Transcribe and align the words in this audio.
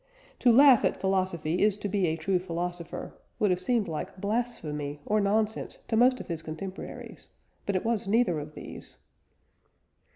"To 0.39 0.51
laugh 0.51 0.83
at 0.83 0.99
philosophy 0.99 1.61
is 1.61 1.77
to 1.77 1.87
be 1.87 2.07
a 2.07 2.15
true 2.17 2.39
philosopher" 2.39 3.13
would 3.37 3.51
have 3.51 3.59
seemed 3.59 3.87
like 3.87 4.19
blasphemy 4.19 4.99
or 5.05 5.21
nonsense 5.21 5.77
to 5.89 5.95
most 5.95 6.19
of 6.19 6.25
his 6.25 6.41
contemporaries, 6.41 7.29
but 7.67 7.75
it 7.75 7.85
was 7.85 8.07
neither 8.07 8.39
of 8.39 8.55
these. 8.55 8.97